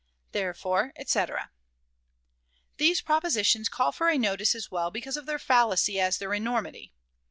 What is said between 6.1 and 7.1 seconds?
their enormity.